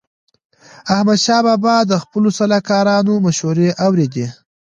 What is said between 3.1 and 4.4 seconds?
مشوري اوريدي.